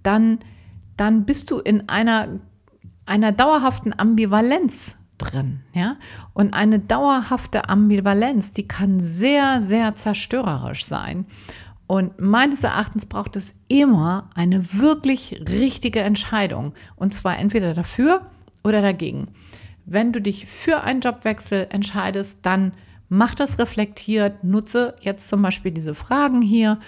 dann, 0.02 0.38
dann 0.96 1.24
bist 1.24 1.50
du 1.50 1.58
in 1.58 1.88
einer, 1.88 2.40
einer 3.04 3.32
dauerhaften 3.32 3.92
Ambivalenz 3.98 4.94
drin, 5.18 5.60
ja? 5.72 5.96
Und 6.32 6.54
eine 6.54 6.78
dauerhafte 6.78 7.68
Ambivalenz, 7.68 8.52
die 8.52 8.66
kann 8.66 9.00
sehr, 9.00 9.60
sehr 9.60 9.94
zerstörerisch 9.94 10.84
sein. 10.84 11.26
Und 11.86 12.18
meines 12.20 12.64
Erachtens 12.64 13.06
braucht 13.06 13.36
es 13.36 13.54
immer 13.68 14.30
eine 14.34 14.72
wirklich 14.74 15.42
richtige 15.48 16.00
Entscheidung. 16.00 16.72
Und 16.96 17.12
zwar 17.12 17.38
entweder 17.38 17.74
dafür 17.74 18.22
oder 18.62 18.80
dagegen. 18.80 19.28
Wenn 19.84 20.12
du 20.12 20.20
dich 20.20 20.46
für 20.46 20.82
einen 20.82 21.00
Jobwechsel 21.00 21.66
entscheidest, 21.70 22.38
dann 22.42 22.72
mach 23.08 23.34
das 23.34 23.58
reflektiert, 23.58 24.42
nutze 24.42 24.94
jetzt 25.02 25.28
zum 25.28 25.42
Beispiel 25.42 25.72
diese 25.72 25.94
Fragen 25.94 26.40
hier. 26.40 26.78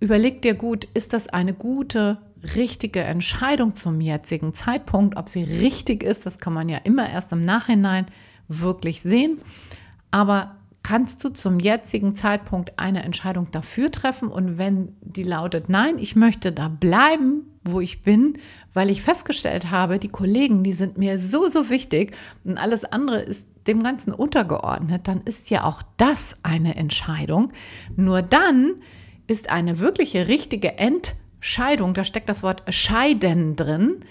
Überleg 0.00 0.42
dir 0.42 0.54
gut, 0.54 0.86
ist 0.94 1.12
das 1.12 1.28
eine 1.28 1.54
gute, 1.54 2.18
richtige 2.54 3.00
Entscheidung 3.00 3.76
zum 3.76 4.00
jetzigen 4.00 4.54
Zeitpunkt? 4.54 5.16
Ob 5.16 5.28
sie 5.28 5.42
richtig 5.42 6.02
ist, 6.02 6.26
das 6.26 6.38
kann 6.38 6.52
man 6.52 6.68
ja 6.68 6.78
immer 6.78 7.08
erst 7.08 7.32
im 7.32 7.42
Nachhinein 7.42 8.06
wirklich 8.48 9.02
sehen. 9.02 9.38
Aber 10.10 10.56
kannst 10.82 11.22
du 11.22 11.28
zum 11.28 11.60
jetzigen 11.60 12.16
Zeitpunkt 12.16 12.78
eine 12.78 13.02
Entscheidung 13.04 13.50
dafür 13.50 13.90
treffen 13.90 14.28
und 14.28 14.58
wenn 14.58 14.96
die 15.00 15.22
lautet, 15.22 15.68
nein, 15.68 15.98
ich 15.98 16.16
möchte 16.16 16.52
da 16.52 16.68
bleiben, 16.68 17.42
wo 17.62 17.80
ich 17.80 18.02
bin, 18.02 18.38
weil 18.72 18.90
ich 18.90 19.02
festgestellt 19.02 19.70
habe, 19.70 19.98
die 19.98 20.08
Kollegen, 20.08 20.62
die 20.62 20.72
sind 20.72 20.96
mir 20.96 21.18
so, 21.18 21.48
so 21.48 21.68
wichtig 21.68 22.16
und 22.44 22.56
alles 22.56 22.84
andere 22.84 23.20
ist 23.20 23.46
dem 23.66 23.82
Ganzen 23.82 24.12
untergeordnet, 24.12 25.06
dann 25.06 25.20
ist 25.20 25.50
ja 25.50 25.64
auch 25.64 25.82
das 25.98 26.36
eine 26.42 26.76
Entscheidung. 26.76 27.52
Nur 27.94 28.22
dann 28.22 28.76
ist 29.26 29.50
eine 29.50 29.78
wirkliche, 29.78 30.28
richtige 30.28 30.78
Entscheidung, 30.78 31.20
da 31.40 32.04
steckt 32.04 32.28
das 32.28 32.42
Wort 32.42 32.62
scheiden 32.72 33.56
drin, 33.56 34.04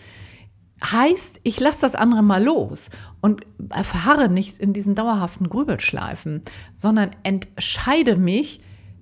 heißt, 0.84 1.42
ich 1.44 1.60
lasse 1.60 1.82
das 1.82 1.96
andere 1.96 2.24
mal 2.24 2.44
los 2.44 2.90
und 3.22 3.46
verharre 3.82 4.30
nicht 4.30 4.58
in 4.60 4.74
diesen 4.74 4.96
dauerhaften 4.96 5.50
Grübelschleifen, 5.50 6.42
sondern 6.74 7.12
entscheide 7.24 8.16
mich 8.16 8.62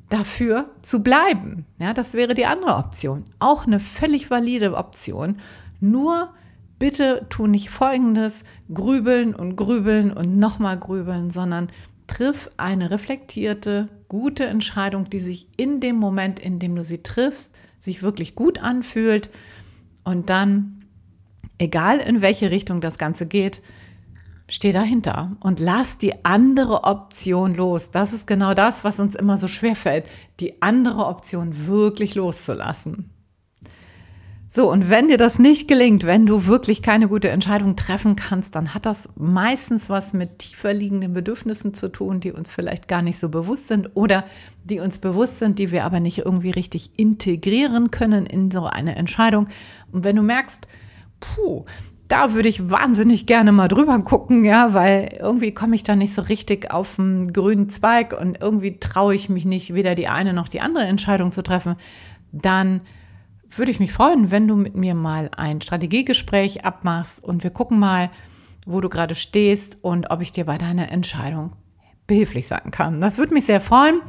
dafür 0.09 0.71
zu 0.81 1.03
bleiben. 1.03 1.65
Ja, 1.79 1.93
das 1.93 2.13
wäre 2.13 2.33
die 2.33 2.45
andere 2.45 2.75
Option. 2.75 3.25
Auch 3.39 3.67
eine 3.67 3.79
völlig 3.79 4.31
valide 4.31 4.75
Option. 4.75 5.39
Nur 5.79 6.33
bitte 6.79 7.25
tu 7.29 7.47
nicht 7.47 7.69
Folgendes, 7.69 8.43
grübeln 8.73 9.35
und 9.35 9.55
grübeln 9.55 10.11
und 10.11 10.37
nochmal 10.37 10.79
grübeln, 10.79 11.29
sondern 11.29 11.69
triff 12.07 12.49
eine 12.57 12.89
reflektierte, 12.89 13.89
gute 14.07 14.45
Entscheidung, 14.45 15.09
die 15.09 15.19
sich 15.19 15.47
in 15.57 15.81
dem 15.81 15.97
Moment, 15.97 16.39
in 16.39 16.59
dem 16.59 16.75
du 16.75 16.83
sie 16.83 17.03
triffst, 17.03 17.53
sich 17.77 18.01
wirklich 18.01 18.35
gut 18.35 18.59
anfühlt 18.61 19.29
und 20.03 20.29
dann 20.29 20.85
egal 21.57 21.99
in 21.99 22.21
welche 22.21 22.51
Richtung 22.51 22.81
das 22.81 22.97
Ganze 22.97 23.25
geht, 23.25 23.61
steh 24.49 24.71
dahinter 24.71 25.35
und 25.39 25.59
lass 25.59 25.97
die 25.97 26.23
andere 26.25 26.83
Option 26.83 27.55
los. 27.55 27.91
Das 27.91 28.13
ist 28.13 28.27
genau 28.27 28.53
das, 28.53 28.83
was 28.83 28.99
uns 28.99 29.15
immer 29.15 29.37
so 29.37 29.47
schwer 29.47 29.75
fällt, 29.75 30.05
die 30.39 30.61
andere 30.61 31.05
Option 31.05 31.67
wirklich 31.67 32.15
loszulassen. 32.15 33.09
So, 34.57 34.71
und 34.71 34.89
wenn 34.89 35.07
dir 35.07 35.17
das 35.17 35.37
nicht 35.37 35.67
gelingt, 35.67 36.03
wenn 36.03 36.25
du 36.25 36.47
wirklich 36.47 36.81
keine 36.81 37.07
gute 37.07 37.29
Entscheidung 37.29 37.75
treffen 37.75 38.15
kannst, 38.15 38.55
dann 38.55 38.73
hat 38.73 38.87
das 38.87 39.07
meistens 39.15 39.87
was 39.87 40.13
mit 40.13 40.39
tiefer 40.39 40.73
liegenden 40.73 41.13
Bedürfnissen 41.13 41.75
zu 41.75 41.91
tun, 41.91 42.21
die 42.21 42.31
uns 42.31 42.49
vielleicht 42.49 42.87
gar 42.87 43.03
nicht 43.03 43.19
so 43.19 43.29
bewusst 43.29 43.67
sind 43.67 43.91
oder 43.93 44.23
die 44.63 44.79
uns 44.79 44.97
bewusst 44.97 45.37
sind, 45.37 45.59
die 45.59 45.69
wir 45.69 45.83
aber 45.83 45.99
nicht 45.99 46.25
irgendwie 46.25 46.49
richtig 46.49 46.89
integrieren 46.97 47.91
können 47.91 48.25
in 48.25 48.49
so 48.49 48.65
eine 48.65 48.95
Entscheidung. 48.95 49.47
Und 49.91 50.03
wenn 50.03 50.15
du 50.15 50.23
merkst, 50.23 50.67
puh, 51.19 51.65
da 52.07 52.33
würde 52.33 52.49
ich 52.49 52.71
wahnsinnig 52.71 53.27
gerne 53.27 53.51
mal 53.51 53.67
drüber 53.67 53.99
gucken, 53.99 54.43
ja, 54.43 54.73
weil 54.73 55.19
irgendwie 55.19 55.53
komme 55.53 55.75
ich 55.75 55.83
da 55.83 55.95
nicht 55.95 56.15
so 56.15 56.23
richtig 56.23 56.71
auf 56.71 56.95
den 56.95 57.31
grünen 57.31 57.69
Zweig 57.69 58.19
und 58.19 58.41
irgendwie 58.41 58.79
traue 58.79 59.13
ich 59.13 59.29
mich 59.29 59.45
nicht, 59.45 59.75
weder 59.75 59.93
die 59.93 60.07
eine 60.07 60.33
noch 60.33 60.47
die 60.47 60.61
andere 60.61 60.85
Entscheidung 60.85 61.31
zu 61.31 61.43
treffen. 61.43 61.75
Dann 62.31 62.81
würde 63.49 63.71
ich 63.71 63.79
mich 63.79 63.93
freuen, 63.93 64.31
wenn 64.31 64.47
du 64.47 64.55
mit 64.55 64.75
mir 64.75 64.95
mal 64.95 65.29
ein 65.35 65.61
Strategiegespräch 65.61 66.65
abmachst 66.65 67.23
und 67.23 67.43
wir 67.43 67.51
gucken 67.51 67.79
mal, 67.79 68.09
wo 68.65 68.81
du 68.81 68.89
gerade 68.89 69.15
stehst 69.15 69.77
und 69.81 70.11
ob 70.11 70.21
ich 70.21 70.31
dir 70.31 70.45
bei 70.45 70.57
deiner 70.57 70.91
Entscheidung 70.91 71.53
behilflich 72.05 72.47
sein 72.47 72.71
kann. 72.71 72.99
Das 73.01 73.17
würde 73.17 73.33
mich 73.33 73.45
sehr 73.45 73.61
freuen. 73.61 74.01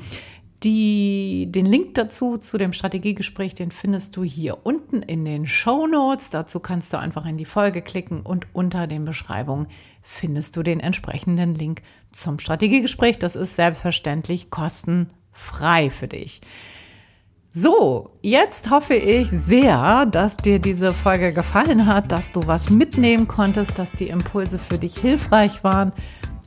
Die, 0.64 1.46
den 1.50 1.66
Link 1.66 1.94
dazu, 1.94 2.36
zu 2.36 2.58
dem 2.58 2.72
Strategiegespräch, 2.72 3.54
den 3.54 3.70
findest 3.70 4.16
du 4.16 4.24
hier 4.24 4.66
unten 4.66 5.02
in 5.02 5.24
den 5.24 5.46
Show 5.46 5.86
Notes. 5.86 6.30
Dazu 6.30 6.58
kannst 6.58 6.92
du 6.92 6.98
einfach 6.98 7.26
in 7.26 7.36
die 7.36 7.44
Folge 7.44 7.80
klicken 7.80 8.22
und 8.22 8.48
unter 8.52 8.88
den 8.88 9.04
Beschreibungen 9.04 9.68
findest 10.02 10.56
du 10.56 10.64
den 10.64 10.80
entsprechenden 10.80 11.54
Link 11.54 11.82
zum 12.10 12.40
Strategiegespräch. 12.40 13.20
Das 13.20 13.36
ist 13.36 13.54
selbstverständlich 13.54 14.50
kostenfrei 14.50 15.90
für 15.90 16.08
dich. 16.08 16.40
So, 17.52 18.10
jetzt 18.22 18.70
hoffe 18.70 18.94
ich 18.94 19.30
sehr, 19.30 20.04
dass 20.06 20.36
dir 20.36 20.58
diese 20.58 20.92
Folge 20.92 21.32
gefallen 21.32 21.86
hat, 21.86 22.12
dass 22.12 22.30
du 22.30 22.46
was 22.46 22.68
mitnehmen 22.68 23.26
konntest, 23.26 23.78
dass 23.78 23.90
die 23.92 24.08
Impulse 24.08 24.58
für 24.58 24.78
dich 24.78 24.98
hilfreich 24.98 25.64
waren. 25.64 25.92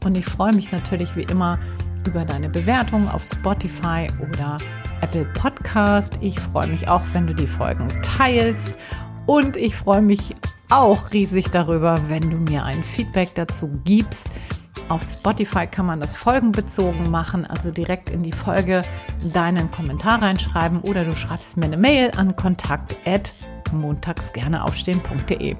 Und 0.05 0.15
ich 0.15 0.25
freue 0.25 0.53
mich 0.53 0.71
natürlich 0.71 1.15
wie 1.15 1.23
immer 1.23 1.59
über 2.07 2.23
deine 2.23 2.49
Bewertung 2.49 3.09
auf 3.09 3.23
Spotify 3.23 4.07
oder 4.19 4.59
Apple 5.01 5.25
Podcast. 5.33 6.19
Ich 6.21 6.39
freue 6.39 6.67
mich 6.67 6.87
auch, 6.87 7.03
wenn 7.13 7.25
du 7.25 7.33
die 7.33 7.47
Folgen 7.47 7.87
teilst. 8.03 8.77
Und 9.25 9.57
ich 9.57 9.75
freue 9.75 10.03
mich 10.03 10.35
auch 10.69 11.11
riesig 11.11 11.49
darüber, 11.49 11.99
wenn 12.09 12.29
du 12.29 12.37
mir 12.37 12.63
ein 12.63 12.83
Feedback 12.83 13.33
dazu 13.33 13.69
gibst. 13.83 14.29
Auf 14.89 15.03
Spotify 15.03 15.67
kann 15.67 15.85
man 15.85 15.99
das 15.99 16.15
folgenbezogen 16.15 17.09
machen, 17.09 17.45
also 17.45 17.71
direkt 17.71 18.09
in 18.09 18.23
die 18.23 18.31
Folge 18.31 18.81
deinen 19.33 19.71
Kommentar 19.71 20.21
reinschreiben 20.21 20.81
oder 20.81 21.05
du 21.05 21.15
schreibst 21.15 21.57
mir 21.57 21.65
eine 21.65 21.77
Mail 21.77 22.11
an 22.17 22.35
kontakt 22.35 22.97
montagsgerneaufstehen.de. 23.71 25.55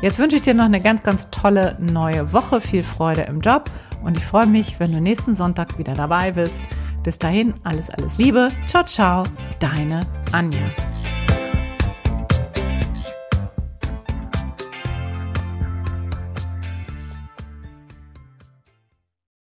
Jetzt 0.00 0.18
wünsche 0.18 0.36
ich 0.36 0.42
dir 0.42 0.54
noch 0.54 0.64
eine 0.64 0.80
ganz, 0.80 1.02
ganz 1.02 1.30
tolle 1.30 1.76
neue 1.78 2.32
Woche. 2.32 2.60
Viel 2.60 2.82
Freude 2.82 3.22
im 3.22 3.40
Job 3.40 3.70
und 4.02 4.16
ich 4.16 4.24
freue 4.24 4.46
mich, 4.46 4.80
wenn 4.80 4.92
du 4.92 5.00
nächsten 5.00 5.34
Sonntag 5.34 5.78
wieder 5.78 5.94
dabei 5.94 6.32
bist. 6.32 6.62
Bis 7.02 7.18
dahin, 7.18 7.54
alles, 7.64 7.90
alles 7.90 8.18
Liebe. 8.18 8.48
Ciao, 8.66 8.84
ciao, 8.84 9.24
deine 9.58 10.00
Anja. 10.32 10.70